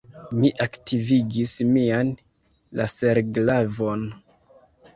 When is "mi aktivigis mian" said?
0.37-2.11